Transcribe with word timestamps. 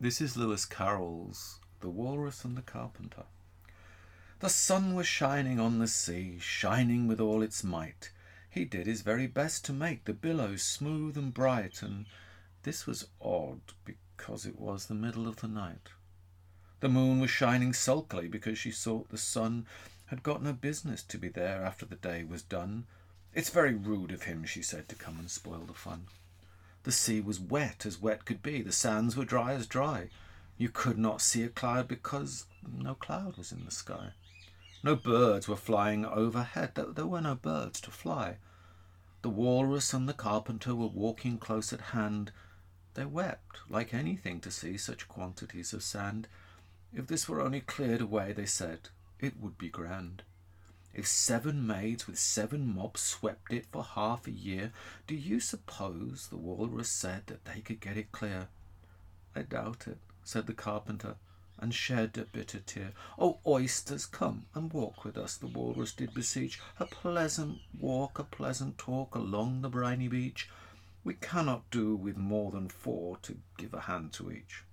This 0.00 0.20
is 0.20 0.36
Lewis 0.36 0.64
Carroll's 0.64 1.58
The 1.80 1.88
Walrus 1.88 2.44
and 2.44 2.56
the 2.56 2.62
Carpenter. 2.62 3.24
The 4.38 4.48
sun 4.48 4.94
was 4.94 5.08
shining 5.08 5.58
on 5.58 5.80
the 5.80 5.88
sea, 5.88 6.38
shining 6.38 7.08
with 7.08 7.18
all 7.18 7.42
its 7.42 7.64
might. 7.64 8.12
He 8.48 8.64
did 8.64 8.86
his 8.86 9.00
very 9.02 9.26
best 9.26 9.64
to 9.64 9.72
make 9.72 10.04
the 10.04 10.12
billows 10.12 10.62
smooth 10.62 11.18
and 11.18 11.34
bright, 11.34 11.82
and 11.82 12.06
this 12.62 12.86
was 12.86 13.08
odd 13.20 13.60
because 13.84 14.46
it 14.46 14.60
was 14.60 14.86
the 14.86 14.94
middle 14.94 15.26
of 15.26 15.40
the 15.40 15.48
night. 15.48 15.88
The 16.78 16.88
moon 16.88 17.18
was 17.18 17.30
shining 17.30 17.72
sulkily 17.72 18.28
because 18.28 18.56
she 18.56 18.70
thought 18.70 19.08
the 19.08 19.18
sun 19.18 19.66
had 20.06 20.22
got 20.22 20.44
no 20.44 20.52
business 20.52 21.02
to 21.02 21.18
be 21.18 21.28
there 21.28 21.64
after 21.66 21.84
the 21.84 21.96
day 21.96 22.22
was 22.22 22.44
done. 22.44 22.86
It's 23.34 23.50
very 23.50 23.74
rude 23.74 24.12
of 24.12 24.22
him, 24.22 24.44
she 24.44 24.62
said, 24.62 24.88
to 24.90 24.94
come 24.94 25.18
and 25.18 25.28
spoil 25.28 25.64
the 25.66 25.74
fun. 25.74 26.06
The 26.84 26.92
sea 26.92 27.20
was 27.20 27.40
wet 27.40 27.84
as 27.86 28.00
wet 28.00 28.24
could 28.24 28.40
be, 28.42 28.62
the 28.62 28.72
sands 28.72 29.16
were 29.16 29.24
dry 29.24 29.52
as 29.52 29.66
dry. 29.66 30.10
You 30.56 30.68
could 30.68 30.96
not 30.98 31.20
see 31.20 31.42
a 31.42 31.48
cloud 31.48 31.88
because 31.88 32.46
no 32.66 32.94
cloud 32.94 33.36
was 33.36 33.50
in 33.52 33.64
the 33.64 33.70
sky. 33.72 34.12
No 34.84 34.94
birds 34.94 35.48
were 35.48 35.56
flying 35.56 36.04
overhead, 36.04 36.74
there 36.76 37.06
were 37.06 37.20
no 37.20 37.34
birds 37.34 37.80
to 37.82 37.90
fly. 37.90 38.38
The 39.22 39.30
walrus 39.30 39.92
and 39.92 40.08
the 40.08 40.14
carpenter 40.14 40.74
were 40.74 40.86
walking 40.86 41.38
close 41.38 41.72
at 41.72 41.80
hand. 41.92 42.30
They 42.94 43.04
wept 43.04 43.58
like 43.68 43.92
anything 43.92 44.40
to 44.42 44.50
see 44.50 44.78
such 44.78 45.08
quantities 45.08 45.72
of 45.72 45.82
sand. 45.82 46.28
If 46.92 47.08
this 47.08 47.28
were 47.28 47.40
only 47.40 47.60
cleared 47.60 48.00
away, 48.00 48.32
they 48.32 48.46
said, 48.46 48.90
it 49.18 49.36
would 49.40 49.58
be 49.58 49.68
grand. 49.68 50.22
If 50.94 51.06
seven 51.06 51.66
maids 51.66 52.06
with 52.06 52.18
seven 52.18 52.74
mobs 52.74 53.02
swept 53.02 53.52
it 53.52 53.66
for 53.70 53.84
half 53.84 54.26
a 54.26 54.30
year, 54.30 54.72
do 55.06 55.14
you 55.14 55.38
suppose 55.38 56.28
the 56.28 56.38
walrus 56.38 56.90
said 56.90 57.26
that 57.26 57.44
they 57.44 57.60
could 57.60 57.80
get 57.80 57.98
it 57.98 58.10
clear? 58.10 58.48
I 59.36 59.42
doubt 59.42 59.86
it, 59.86 59.98
said 60.24 60.46
the 60.46 60.54
carpenter, 60.54 61.16
and 61.58 61.74
shed 61.74 62.16
a 62.16 62.24
bitter 62.24 62.60
tear. 62.60 62.94
O 63.18 63.34
oh, 63.44 63.52
oysters, 63.58 64.06
come 64.06 64.46
and 64.54 64.72
walk 64.72 65.04
with 65.04 65.18
us, 65.18 65.36
the 65.36 65.46
walrus 65.46 65.92
did 65.92 66.14
beseech. 66.14 66.58
A 66.78 66.86
pleasant 66.86 67.58
walk, 67.78 68.18
a 68.18 68.24
pleasant 68.24 68.78
talk 68.78 69.14
along 69.14 69.60
the 69.60 69.68
briny 69.68 70.08
beach. 70.08 70.48
We 71.04 71.12
cannot 71.14 71.68
do 71.70 71.96
with 71.96 72.16
more 72.16 72.50
than 72.50 72.70
four 72.70 73.18
to 73.18 73.38
give 73.58 73.74
a 73.74 73.80
hand 73.82 74.14
to 74.14 74.32
each. 74.32 74.64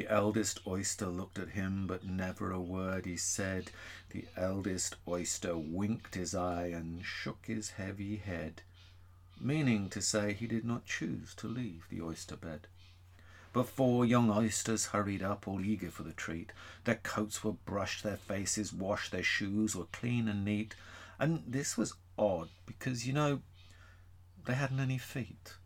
The 0.00 0.08
eldest 0.08 0.60
oyster 0.66 1.08
looked 1.08 1.38
at 1.38 1.50
him, 1.50 1.86
but 1.86 2.06
never 2.06 2.50
a 2.52 2.58
word 2.58 3.04
he 3.04 3.18
said. 3.18 3.70
The 4.08 4.24
eldest 4.34 4.96
oyster 5.06 5.58
winked 5.58 6.14
his 6.14 6.34
eye 6.34 6.68
and 6.68 7.04
shook 7.04 7.44
his 7.44 7.72
heavy 7.72 8.16
head, 8.16 8.62
meaning 9.38 9.90
to 9.90 10.00
say 10.00 10.32
he 10.32 10.46
did 10.46 10.64
not 10.64 10.86
choose 10.86 11.34
to 11.34 11.48
leave 11.48 11.84
the 11.90 12.00
oyster 12.00 12.36
bed. 12.36 12.66
But 13.52 13.68
four 13.68 14.06
young 14.06 14.30
oysters 14.30 14.86
hurried 14.86 15.22
up, 15.22 15.46
all 15.46 15.62
eager 15.62 15.90
for 15.90 16.04
the 16.04 16.14
treat. 16.14 16.52
Their 16.84 16.94
coats 16.96 17.44
were 17.44 17.52
brushed, 17.52 18.02
their 18.02 18.16
faces 18.16 18.72
washed, 18.72 19.12
their 19.12 19.22
shoes 19.22 19.76
were 19.76 19.84
clean 19.92 20.28
and 20.28 20.46
neat. 20.46 20.74
And 21.18 21.44
this 21.46 21.76
was 21.76 21.92
odd 22.16 22.48
because, 22.64 23.06
you 23.06 23.12
know, 23.12 23.42
they 24.46 24.54
hadn't 24.54 24.80
any 24.80 24.96
feet. 24.96 25.56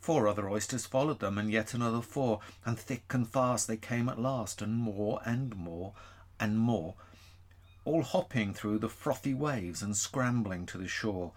Four 0.00 0.28
other 0.28 0.48
oysters 0.48 0.84
followed 0.86 1.20
them, 1.20 1.38
and 1.38 1.50
yet 1.50 1.72
another 1.72 2.02
four, 2.02 2.40
and 2.66 2.78
thick 2.78 3.12
and 3.14 3.26
fast 3.26 3.66
they 3.66 3.78
came 3.78 4.10
at 4.10 4.18
last, 4.18 4.60
and 4.60 4.74
more 4.76 5.20
and 5.24 5.56
more 5.56 5.94
and 6.38 6.58
more, 6.58 6.96
all 7.86 8.02
hopping 8.02 8.52
through 8.52 8.78
the 8.80 8.90
frothy 8.90 9.32
waves 9.32 9.82
and 9.82 9.96
scrambling 9.96 10.66
to 10.66 10.76
the 10.78 10.86
shore. 10.86 11.32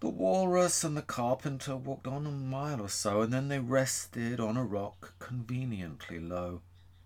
The 0.00 0.08
walrus 0.08 0.82
and 0.84 0.96
the 0.96 1.02
carpenter 1.02 1.76
walked 1.76 2.06
on 2.06 2.26
a 2.26 2.30
mile 2.30 2.80
or 2.80 2.88
so, 2.88 3.20
and 3.20 3.30
then 3.32 3.48
they 3.48 3.58
rested 3.60 4.40
on 4.40 4.56
a 4.56 4.64
rock 4.64 5.12
conveniently 5.18 6.18
low, 6.18 6.62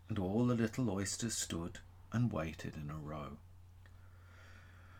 and 0.08 0.20
all 0.20 0.46
the 0.46 0.54
little 0.54 0.88
oysters 0.88 1.36
stood 1.36 1.80
and 2.12 2.32
waited 2.32 2.76
in 2.76 2.90
a 2.90 2.96
row. 2.96 3.38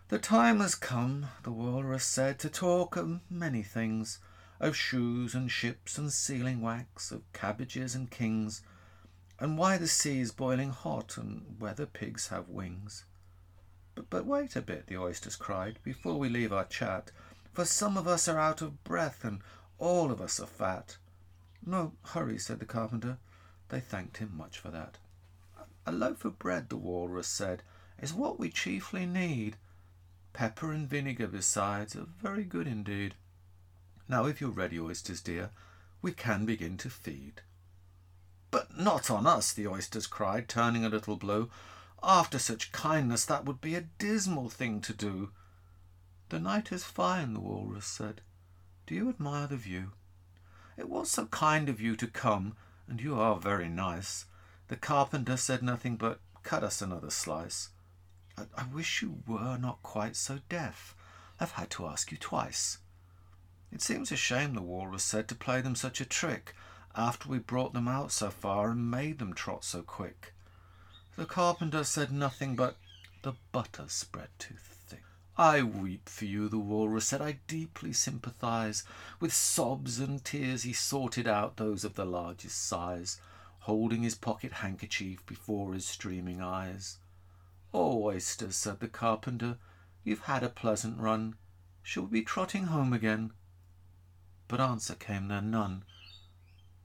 The 0.08 0.18
time 0.18 0.58
has 0.58 0.74
come, 0.74 1.26
the 1.44 1.52
walrus 1.52 2.04
said, 2.04 2.40
to 2.40 2.50
talk 2.50 2.96
of 2.96 3.20
many 3.30 3.62
things 3.62 4.18
of 4.60 4.76
shoes 4.76 5.34
and 5.34 5.50
ships 5.50 5.98
and 5.98 6.12
sealing 6.12 6.60
wax, 6.60 7.10
of 7.10 7.30
cabbages 7.32 7.94
and 7.94 8.10
kings, 8.10 8.62
and 9.40 9.58
why 9.58 9.76
the 9.76 9.88
sea 9.88 10.20
is 10.20 10.30
boiling 10.30 10.70
hot, 10.70 11.16
and 11.16 11.56
whether 11.58 11.86
pigs 11.86 12.28
have 12.28 12.48
wings. 12.48 13.04
But, 13.96 14.08
but 14.10 14.26
wait 14.26 14.54
a 14.56 14.62
bit, 14.62 14.86
the 14.86 14.96
oysters 14.96 15.34
cried, 15.36 15.78
before 15.82 16.18
we 16.18 16.28
leave 16.28 16.52
our 16.52 16.64
chat, 16.64 17.10
for 17.52 17.64
some 17.64 17.96
of 17.96 18.06
us 18.06 18.28
are 18.28 18.38
out 18.38 18.62
of 18.62 18.84
breath, 18.84 19.24
and 19.24 19.40
all 19.78 20.10
of 20.12 20.20
us 20.20 20.38
are 20.38 20.46
fat. 20.46 20.96
No, 21.66 21.92
hurry, 22.02 22.38
said 22.38 22.60
the 22.60 22.64
carpenter. 22.66 23.18
They 23.70 23.80
thanked 23.80 24.18
him 24.18 24.30
much 24.36 24.58
for 24.58 24.68
that. 24.70 24.98
A 25.86 25.90
loaf 25.92 26.24
of 26.24 26.38
bread, 26.38 26.68
the 26.68 26.76
walrus 26.76 27.26
said, 27.26 27.62
is 28.00 28.14
what 28.14 28.38
we 28.38 28.50
chiefly 28.50 29.04
need. 29.06 29.56
Pepper 30.32 30.70
and 30.72 30.88
vinegar, 30.88 31.26
besides, 31.26 31.96
are 31.96 32.06
very 32.22 32.44
good 32.44 32.66
indeed. 32.68 33.14
Now, 34.08 34.26
if 34.26 34.38
you're 34.40 34.50
ready, 34.50 34.78
oysters 34.78 35.20
dear, 35.22 35.50
we 36.02 36.12
can 36.12 36.44
begin 36.44 36.76
to 36.78 36.90
feed. 36.90 37.40
But 38.50 38.76
not 38.78 39.10
on 39.10 39.26
us, 39.26 39.52
the 39.52 39.66
oysters 39.66 40.06
cried, 40.06 40.46
turning 40.48 40.84
a 40.84 40.90
little 40.90 41.16
blue. 41.16 41.50
After 42.02 42.38
such 42.38 42.70
kindness, 42.72 43.24
that 43.24 43.44
would 43.46 43.60
be 43.62 43.74
a 43.74 43.80
dismal 43.98 44.50
thing 44.50 44.80
to 44.82 44.92
do. 44.92 45.30
The 46.28 46.38
night 46.38 46.70
is 46.70 46.84
fine, 46.84 47.32
the 47.32 47.40
walrus 47.40 47.86
said. 47.86 48.20
Do 48.86 48.94
you 48.94 49.08
admire 49.08 49.46
the 49.46 49.56
view? 49.56 49.92
It 50.76 50.88
was 50.90 51.10
so 51.10 51.26
kind 51.26 51.68
of 51.70 51.80
you 51.80 51.96
to 51.96 52.06
come, 52.06 52.56
and 52.86 53.00
you 53.00 53.18
are 53.18 53.36
very 53.36 53.68
nice. 53.70 54.26
The 54.68 54.76
carpenter 54.76 55.36
said 55.38 55.62
nothing 55.62 55.96
but, 55.96 56.20
Cut 56.42 56.62
us 56.62 56.82
another 56.82 57.08
slice. 57.08 57.70
I, 58.36 58.42
I 58.54 58.64
wish 58.64 59.00
you 59.00 59.20
were 59.26 59.56
not 59.56 59.82
quite 59.82 60.14
so 60.14 60.40
deaf. 60.50 60.94
I've 61.40 61.52
had 61.52 61.70
to 61.70 61.86
ask 61.86 62.12
you 62.12 62.18
twice. 62.18 62.76
It 63.74 63.82
seems 63.82 64.12
a 64.12 64.16
shame 64.16 64.54
the 64.54 64.62
walrus 64.62 65.02
said 65.02 65.26
to 65.28 65.34
play 65.34 65.60
them 65.60 65.74
such 65.74 66.00
a 66.00 66.04
trick 66.04 66.54
after 66.94 67.28
we 67.28 67.40
brought 67.40 67.72
them 67.72 67.88
out 67.88 68.12
so 68.12 68.30
far 68.30 68.70
and 68.70 68.88
made 68.88 69.18
them 69.18 69.34
trot 69.34 69.64
so 69.64 69.82
quick. 69.82 70.32
The 71.16 71.26
carpenter 71.26 71.82
said 71.82 72.12
nothing 72.12 72.54
but 72.54 72.76
the 73.22 73.32
butter 73.50 73.86
spread 73.88 74.28
too 74.38 74.54
thick. 74.62 75.02
I 75.36 75.64
weep 75.64 76.08
for 76.08 76.24
you, 76.24 76.48
the 76.48 76.60
walrus 76.60 77.08
said. 77.08 77.20
I 77.20 77.40
deeply 77.48 77.92
sympathize. 77.92 78.84
With 79.18 79.32
sobs 79.34 79.98
and 79.98 80.24
tears 80.24 80.62
he 80.62 80.72
sorted 80.72 81.26
out 81.26 81.56
those 81.56 81.82
of 81.82 81.94
the 81.94 82.06
largest 82.06 82.58
size, 82.62 83.20
holding 83.62 84.04
his 84.04 84.14
pocket 84.14 84.52
handkerchief 84.52 85.26
before 85.26 85.74
his 85.74 85.84
streaming 85.84 86.40
eyes. 86.40 86.98
Oh, 87.72 88.04
oysters, 88.04 88.54
said 88.54 88.78
the 88.78 88.86
carpenter, 88.86 89.58
you've 90.04 90.26
had 90.26 90.44
a 90.44 90.48
pleasant 90.48 91.00
run. 91.00 91.34
Shall 91.82 92.04
we 92.04 92.20
be 92.20 92.24
trotting 92.24 92.66
home 92.66 92.92
again? 92.92 93.32
but 94.46 94.60
answer 94.60 94.94
came 94.94 95.28
there 95.28 95.40
none. 95.40 95.84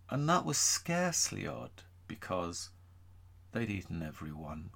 And 0.09 0.27
that 0.29 0.45
was 0.45 0.57
scarcely 0.57 1.45
odd, 1.45 1.83
because 2.07 2.69
they'd 3.51 3.69
eaten 3.69 4.01
every 4.01 4.31
one. 4.31 4.69